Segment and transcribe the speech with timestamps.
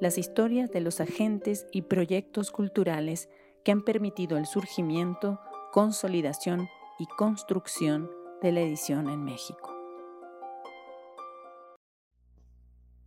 [0.00, 3.28] las historias de los agentes y proyectos culturales
[3.64, 5.38] que han permitido el surgimiento,
[5.72, 6.68] consolidación
[6.98, 9.76] y construcción de la edición en México.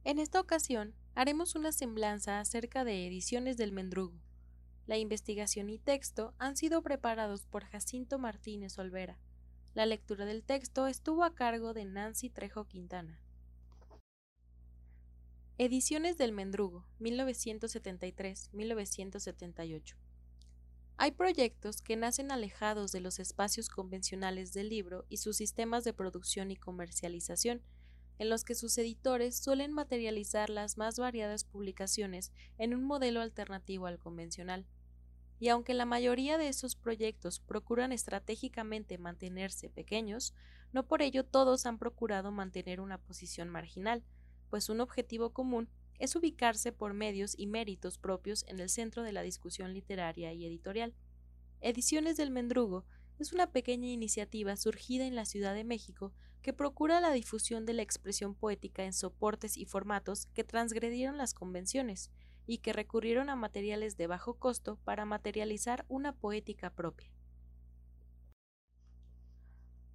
[0.03, 4.19] En esta ocasión haremos una semblanza acerca de Ediciones del Mendrugo.
[4.85, 9.17] La investigación y texto han sido preparados por Jacinto Martínez Olvera.
[9.73, 13.19] La lectura del texto estuvo a cargo de Nancy Trejo Quintana.
[15.65, 19.95] Ediciones del Mendrugo, 1973-1978.
[20.97, 25.93] Hay proyectos que nacen alejados de los espacios convencionales del libro y sus sistemas de
[25.93, 27.61] producción y comercialización,
[28.19, 33.85] en los que sus editores suelen materializar las más variadas publicaciones en un modelo alternativo
[33.85, 34.65] al convencional.
[35.39, 40.33] Y aunque la mayoría de esos proyectos procuran estratégicamente mantenerse pequeños,
[40.73, 44.03] no por ello todos han procurado mantener una posición marginal,
[44.53, 49.11] pues un objetivo común es ubicarse por medios y méritos propios en el centro de
[49.11, 50.93] la discusión literaria y editorial.
[51.59, 52.85] Ediciones del Mendrugo
[53.17, 57.73] es una pequeña iniciativa surgida en la Ciudad de México que procura la difusión de
[57.73, 62.11] la expresión poética en soportes y formatos que transgredieron las convenciones
[62.45, 67.11] y que recurrieron a materiales de bajo costo para materializar una poética propia.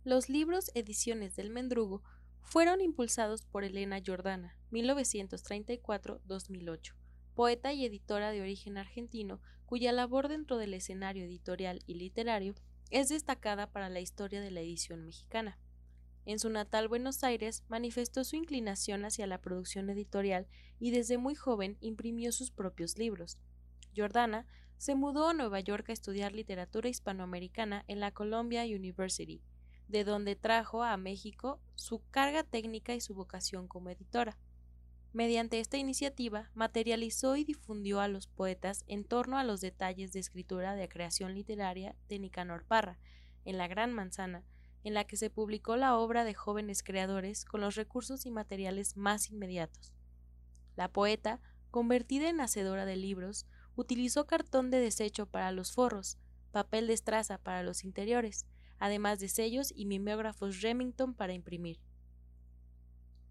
[0.03, 2.03] Los libros Ediciones del Mendrugo
[2.49, 6.95] fueron impulsados por Elena Jordana, 1934-2008,
[7.35, 12.55] poeta y editora de origen argentino, cuya labor dentro del escenario editorial y literario
[12.91, 15.59] es destacada para la historia de la edición mexicana.
[16.25, 20.47] En su natal Buenos Aires manifestó su inclinación hacia la producción editorial
[20.79, 23.37] y desde muy joven imprimió sus propios libros.
[23.95, 24.47] Jordana
[24.79, 29.43] se mudó a Nueva York a estudiar literatura hispanoamericana en la Columbia University,
[29.89, 34.39] de donde trajo a México su carga técnica y su vocación como editora.
[35.13, 40.21] Mediante esta iniciativa, materializó y difundió a los poetas en torno a los detalles de
[40.21, 42.99] escritura de creación literaria de Nicanor Parra,
[43.45, 44.45] en La Gran Manzana,
[44.85, 48.97] en la que se publicó la obra de jóvenes creadores con los recursos y materiales
[48.97, 49.93] más inmediatos.
[50.77, 51.41] La poeta,
[51.71, 56.19] convertida en hacedora de libros, utilizó cartón de desecho para los forros,
[56.53, 58.47] papel de estraza para los interiores,
[58.79, 61.79] además de sellos y mimeógrafos Remington para imprimir.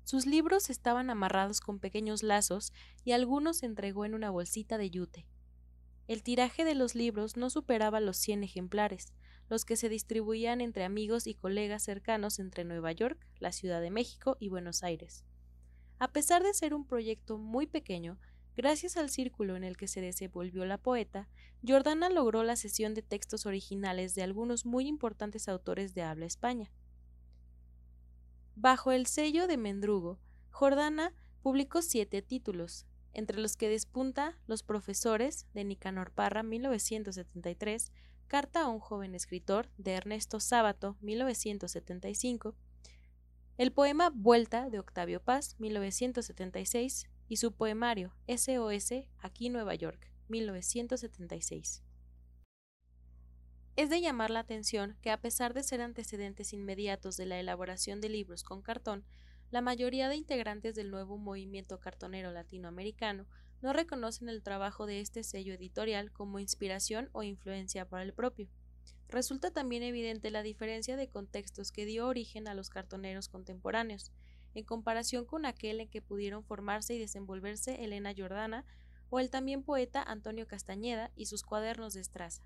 [0.04, 2.72] Sus libros estaban amarrados con pequeños lazos
[3.04, 5.26] y algunos se entregó en una bolsita de yute.
[6.08, 9.14] El tiraje de los libros no superaba los 100 ejemplares,
[9.50, 13.92] los que se distribuían entre amigos y colegas cercanos entre Nueva York, la Ciudad de
[13.92, 15.26] México y Buenos Aires.
[16.00, 18.20] A pesar de ser un proyecto muy pequeño,
[18.58, 21.30] Gracias al círculo en el que se desenvolvió la poeta,
[21.66, 26.72] Jordana logró la sesión de textos originales de algunos muy importantes autores de habla España.
[28.56, 30.18] Bajo el sello de Mendrugo,
[30.50, 31.14] Jordana
[31.44, 37.92] publicó siete títulos, entre los que despunta Los profesores de Nicanor Parra 1973,
[38.26, 42.56] Carta a un joven escritor de Ernesto Sábato 1975,
[43.60, 51.84] el poema Vuelta de Octavio Paz 1976 y su poemario SOS aquí Nueva York, 1976.
[53.76, 58.02] Es de llamar la atención que a pesar de ser antecedentes inmediatos de la elaboración
[58.02, 59.06] de libros con cartón,
[59.52, 63.28] la mayoría de integrantes del nuevo movimiento cartonero latinoamericano
[63.62, 68.50] no reconocen el trabajo de este sello editorial como inspiración o influencia para el propio.
[69.10, 74.12] Resulta también evidente la diferencia de contextos que dio origen a los cartoneros contemporáneos,
[74.58, 78.66] en comparación con aquel en que pudieron formarse y desenvolverse Elena Jordana
[79.12, 82.42] o el también poeta Antonio Castañeda y sus cuadernos de estraza.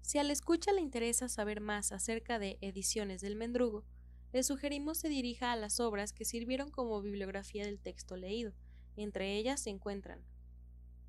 [0.00, 3.84] Si al escucha le interesa saber más acerca de Ediciones del Mendrugo,
[4.32, 8.54] le sugerimos se dirija a las obras que sirvieron como bibliografía del texto leído.
[8.96, 10.24] Entre ellas se encuentran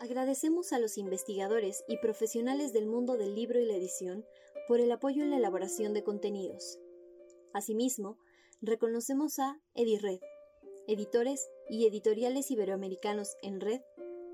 [0.00, 4.24] Agradecemos a los investigadores y profesionales del mundo del libro y la edición
[4.68, 6.78] por el apoyo en la elaboración de contenidos.
[7.54, 8.18] Asimismo,
[8.60, 10.20] reconocemos a EdiRed,
[10.86, 13.80] editores y editoriales iberoamericanos en red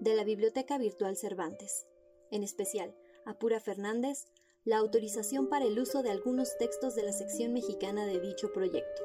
[0.01, 1.87] de la Biblioteca Virtual Cervantes,
[2.31, 2.95] en especial
[3.25, 4.27] a Pura Fernández,
[4.65, 9.03] la autorización para el uso de algunos textos de la sección mexicana de dicho proyecto.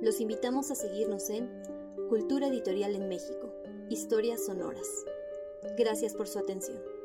[0.00, 1.50] Los invitamos a seguirnos en
[2.08, 3.52] Cultura Editorial en México,
[3.88, 4.88] Historias Sonoras.
[5.76, 6.97] Gracias por su atención.